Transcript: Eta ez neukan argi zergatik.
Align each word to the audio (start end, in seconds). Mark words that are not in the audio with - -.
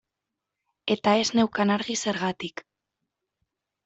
Eta 0.95 1.11
ez 1.23 1.27
neukan 1.39 1.73
argi 1.75 1.97
zergatik. 2.05 2.65